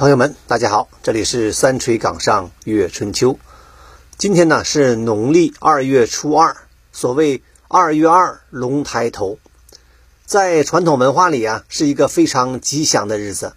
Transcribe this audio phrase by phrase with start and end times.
[0.00, 3.38] 朋友们，大家好，这里是三锤岗上月春秋。
[4.16, 6.56] 今天呢是农历二月初二，
[6.90, 9.38] 所谓二月二龙抬头，
[10.24, 13.52] 在传统文化里啊是一个非常吉祥的日子。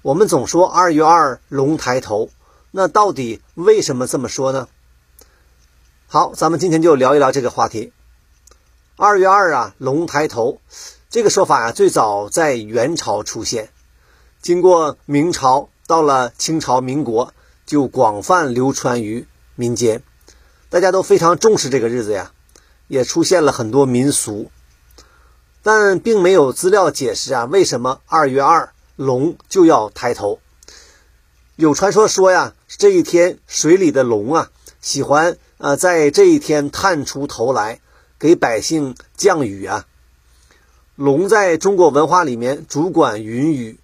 [0.00, 2.30] 我们总说二月二龙抬头，
[2.70, 4.68] 那到底为什么这么说呢？
[6.06, 7.92] 好，咱们今天就聊一聊这个话题。
[8.96, 10.62] 二月二啊龙抬头，
[11.10, 13.68] 这个说法呀最早在元朝出现。
[14.42, 17.32] 经过明朝，到了清朝、民国，
[17.64, 19.24] 就广泛流传于
[19.54, 20.02] 民间，
[20.68, 22.32] 大家都非常重视这个日子呀，
[22.88, 24.50] 也出现了很多民俗，
[25.62, 30.40] 但并没有资料解释啊，为什么二月二龙就要抬头？
[31.54, 37.78] 有传说说呀，这一天水里的龙啊，喜欢呃在这一天探出头来，
[38.18, 39.86] 给百姓降雨啊。
[40.96, 43.78] 龙在中国文化里面主管云雨。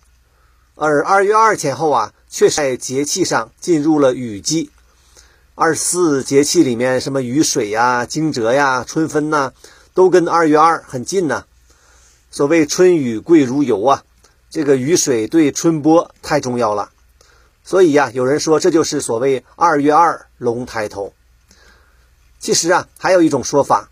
[0.80, 4.71] 而二月二前后啊，却在节气上进入了雨季。
[5.57, 9.52] 二十四节气里面，什么雨水呀、惊蛰呀、春分呐，
[9.93, 11.46] 都跟二月二很近呢。
[12.30, 14.04] 所谓春雨贵如油啊，
[14.51, 16.90] 这个雨水对春播太重要了。
[17.65, 21.13] 所以呀，有人说这就是所谓二月二龙抬头。
[22.38, 23.90] 其实啊，还有一种说法，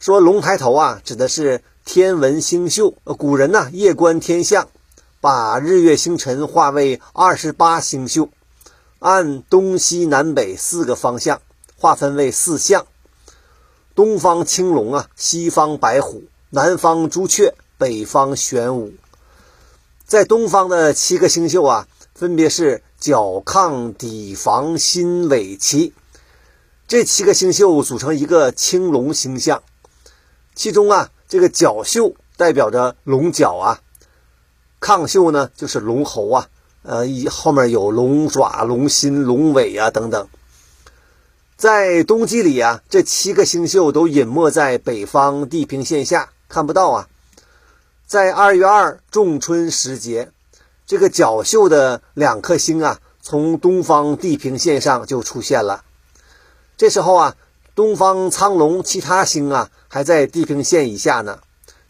[0.00, 2.96] 说龙抬头啊，指的是天文星宿。
[3.04, 4.70] 古人呢，夜观天象。
[5.20, 8.30] 把日月星辰划为二十八星宿，
[9.00, 11.42] 按东西南北四个方向
[11.76, 12.86] 划分为四象：
[13.96, 18.92] 东方青龙啊，西方白虎，南方朱雀，北方玄武。
[20.06, 25.92] 在东方的七个星宿啊，分别是角、亢、砥、房、辛、尾、期。
[26.86, 29.62] 这七个星宿组成一个青龙星象，
[30.54, 33.80] 其中啊，这个角宿代表着龙角啊。
[34.80, 36.48] 亢宿呢，就是龙喉啊，
[36.82, 40.28] 呃，一后面有龙爪、龙心、龙尾啊等等。
[41.56, 47.08] 在冬季里啊，这七个星宿都隐没在北方地平线下，看不到啊。
[48.06, 50.30] 在二月二仲春时节，
[50.86, 55.82] 这个角宿的两颗星啊，从东方地平线上就出现了。
[56.76, 57.34] 这时候啊，
[57.74, 61.40] 东方苍龙其他星啊还在地平线以下呢，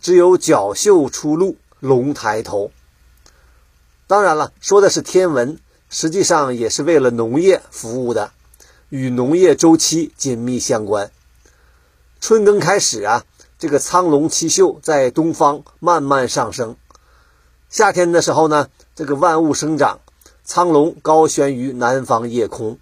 [0.00, 2.70] 只有角宿出露，龙抬头。
[4.08, 5.58] 当然了，说的是天文，
[5.90, 8.32] 实际上也是为了农业服务的，
[8.88, 11.12] 与农业周期紧密相关。
[12.18, 13.24] 春耕开始啊，
[13.58, 16.74] 这个苍龙七宿在东方慢慢上升。
[17.68, 20.00] 夏天的时候呢，这个万物生长，
[20.42, 22.78] 苍龙高悬于南方夜空。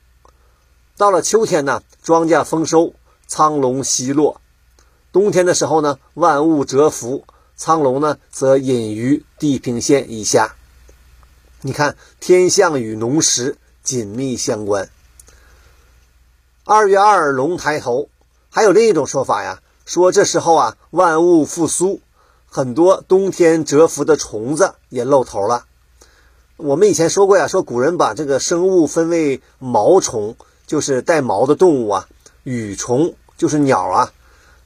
[0.97, 2.95] 到了秋天呢，庄稼丰收，
[3.27, 4.41] 苍龙西落。
[5.11, 7.25] 冬天的时候呢，万物蛰伏，
[7.57, 10.55] 苍龙呢则隐于地平线以下。
[11.67, 14.89] 你看，天象与农时紧密相关。
[16.63, 18.09] 二月二龙抬头，
[18.51, 22.01] 还有另一种说法呀，说这时候啊，万物复苏，
[22.49, 25.65] 很多冬天蛰伏的虫子也露头了。
[26.57, 30.37] 我们以前说过呀，说古人把这个生物分为毛虫，
[30.69, 32.07] 就是带毛的动物啊；
[32.45, 34.13] 羽虫就是鸟啊；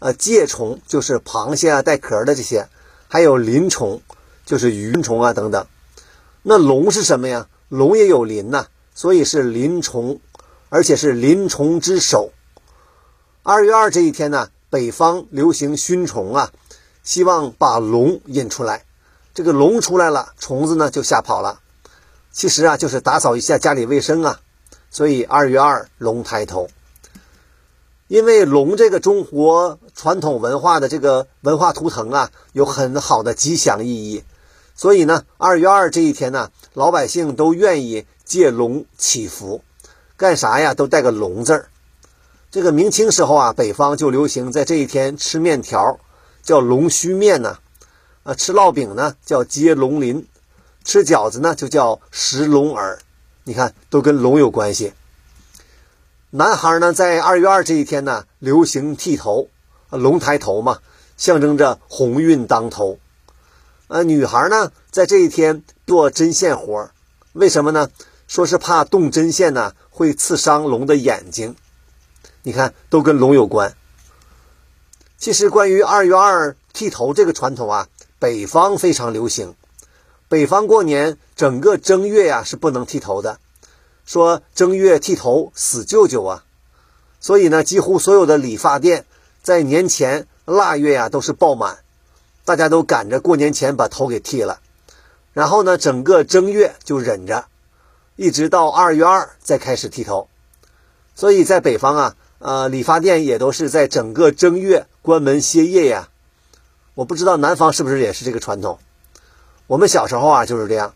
[0.00, 2.66] 呃，介虫就是螃蟹啊，带壳的这些；
[3.09, 4.03] 还有鳞虫，
[4.44, 5.66] 就是鱼虫啊等等。
[6.43, 7.49] 那龙是什么呀？
[7.69, 10.19] 龙也有鳞呐，所以是鳞虫，
[10.71, 12.33] 而且是鳞虫之首。
[13.43, 16.51] 二月二这一天呢，北方流行熏虫啊，
[17.03, 18.84] 希望把龙引出来。
[19.33, 21.61] 这个龙出来了，虫子呢就吓跑了。
[22.33, 24.41] 其实啊，就是打扫一下家里卫生啊。
[24.91, 26.69] 所以二月二龙抬头，
[28.09, 34.25] 因为龙这个中国传统文化的这个文化图腾啊，有很好的吉祥意义。
[34.81, 39.63] 所以呢，二月二这一天呢，老百姓都愿意借龙祈福，
[40.17, 40.73] 干啥呀？
[40.73, 41.69] 都带个龙字儿。
[42.51, 46.01] 这个明清时候啊，北方就流行在这一天吃面条，
[46.43, 47.59] 叫龙须面呢；
[48.23, 50.27] 啊，吃烙饼呢叫接龙鳞，
[50.83, 53.01] 吃饺子呢就叫食龙耳。
[53.45, 54.95] 你看，都跟龙有关系。
[56.31, 59.51] 男孩呢，在二月二这一天呢，流行剃头，
[59.91, 60.78] 龙抬头嘛，
[61.19, 62.99] 象征着鸿运当头。
[63.91, 66.91] 呃，女孩呢，在这一天做针线活
[67.33, 67.91] 为什么呢？
[68.28, 71.57] 说是怕动针线呢会刺伤龙的眼睛。
[72.45, 73.75] 你看，都跟龙有关。
[75.19, 77.89] 其实，关于二月二剃头这个传统啊，
[78.21, 79.57] 北方非常流行。
[80.28, 83.41] 北方过年整个正月呀是不能剃头的，
[84.07, 86.45] 说正月剃头死舅舅啊。
[87.19, 89.04] 所以呢，几乎所有的理发店
[89.42, 91.78] 在年前腊月呀都是爆满。
[92.45, 94.60] 大家都赶着过年前把头给剃了，
[95.33, 97.47] 然后呢，整个正月就忍着，
[98.16, 100.28] 一直到二月二再开始剃头。
[101.15, 106.09] 所以在北方啊，呃，理发店也都是在整个正月关门歇业呀。
[106.95, 108.78] 我不知道南方是不是也是这个传统。
[109.66, 110.95] 我们小时候啊就是这样，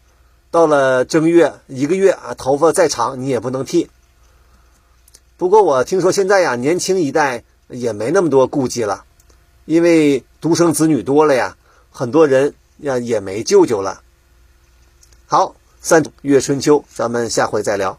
[0.50, 3.91] 到了正月一个月啊，头发再长你也不能剃。
[5.37, 9.05] 不过我听说现在呀，年轻一代也没那么多顾忌了，
[9.64, 11.56] 因为独生子女多了呀，
[11.91, 14.02] 很多人呀也没舅舅了。
[15.25, 17.99] 好，三月春秋，咱们下回再聊。